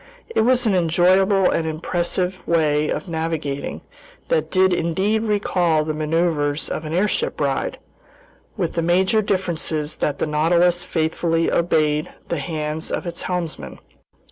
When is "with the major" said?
8.57-9.21